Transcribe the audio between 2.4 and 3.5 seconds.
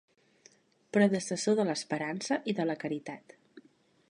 i de la caritat.